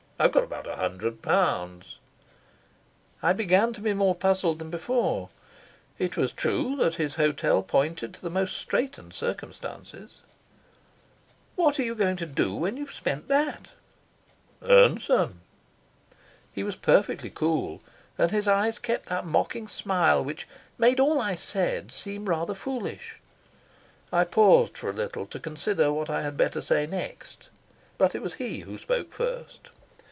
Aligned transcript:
I've 0.23 0.31
got 0.33 0.43
about 0.43 0.67
a 0.67 0.75
hundred 0.75 1.23
pounds." 1.23 1.97
I 3.23 3.33
began 3.33 3.73
to 3.73 3.81
be 3.81 3.91
more 3.95 4.13
puzzled 4.13 4.59
than 4.59 4.69
before. 4.69 5.29
It 5.97 6.15
was 6.15 6.31
true 6.31 6.75
that 6.75 6.93
his 6.93 7.15
hotel 7.15 7.63
pointed 7.63 8.13
to 8.13 8.21
the 8.21 8.29
most 8.29 8.55
straitened 8.55 9.15
circumstances. 9.15 10.21
"What 11.55 11.79
are 11.79 11.83
you 11.83 11.95
going 11.95 12.17
to 12.17 12.27
do 12.27 12.53
when 12.53 12.77
you've 12.77 12.91
spent 12.91 13.29
that?" 13.29 13.71
"Earn 14.61 14.99
some." 14.99 15.41
He 16.53 16.61
was 16.61 16.75
perfectly 16.75 17.31
cool, 17.31 17.81
and 18.15 18.29
his 18.29 18.47
eyes 18.47 18.77
kept 18.77 19.09
that 19.09 19.25
mocking 19.25 19.67
smile 19.67 20.23
which 20.23 20.47
made 20.77 20.99
all 20.99 21.19
I 21.19 21.33
said 21.33 21.91
seem 21.91 22.25
rather 22.29 22.53
foolish. 22.53 23.19
I 24.13 24.25
paused 24.25 24.77
for 24.77 24.91
a 24.91 24.93
little 24.93 25.23
while 25.23 25.27
to 25.29 25.39
consider 25.39 25.91
what 25.91 26.11
I 26.11 26.21
had 26.21 26.37
better 26.37 26.61
say 26.61 26.85
next. 26.85 27.49
But 27.97 28.13
it 28.13 28.21
was 28.21 28.35
he 28.35 28.59
who 28.59 28.77
spoke 28.77 29.11
first. 29.11 29.71